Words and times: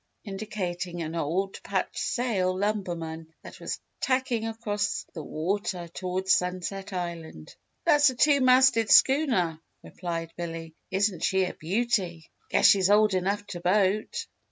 indicating 0.23 1.03
an 1.03 1.13
old 1.13 1.61
patched 1.61 1.99
sail 1.99 2.57
lumberman 2.57 3.31
that 3.43 3.59
was 3.59 3.79
tacking 4.01 4.47
across 4.47 5.05
the 5.13 5.21
water 5.21 5.87
toward 5.89 6.27
Sunset 6.27 6.91
Island. 6.91 7.55
"That's 7.85 8.09
a 8.09 8.15
two 8.15 8.41
masted 8.41 8.89
schooner," 8.89 9.61
replied 9.83 10.33
Billy. 10.35 10.73
"Isn't 10.89 11.23
she 11.23 11.45
a 11.45 11.53
beauty? 11.53 12.31
Guess 12.49 12.65
she's 12.65 12.89
old 12.89 13.13
enough 13.13 13.45
to 13.53 13.59
vote." 13.59 14.25